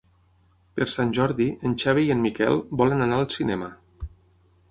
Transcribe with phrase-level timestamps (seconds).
[0.77, 3.71] Per Sant Jordi en Xavi i en Miquel volen anar al cinema.